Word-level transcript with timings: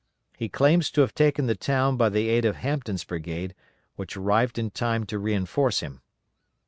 He 0.35 0.49
claims 0.49 0.89
to 0.93 1.01
have 1.01 1.13
taken 1.13 1.45
the 1.45 1.53
town 1.53 1.95
by 1.95 2.09
the 2.09 2.27
aid 2.27 2.43
of 2.43 2.55
Hampton's 2.55 3.03
brigade, 3.03 3.53
which 3.97 4.17
arrived 4.17 4.57
in 4.57 4.71
time 4.71 5.03
to 5.05 5.19
reinforce 5.19 5.81
him. 5.81 6.01